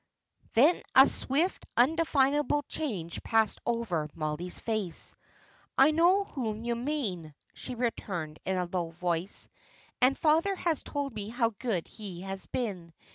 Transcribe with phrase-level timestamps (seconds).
[0.55, 5.13] Then a swift, undefinable change passed over Mollie's face.
[5.77, 9.47] "I know whom you mean," she returned in a low voice;
[10.01, 12.93] "and father has told me how good he has been.